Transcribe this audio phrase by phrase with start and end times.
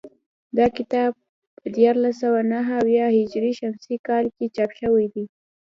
[0.57, 1.11] دا کتاب
[1.57, 5.25] په دیارلس سوه نهه اویا هجري شمسي کال کې چاپ شوی دی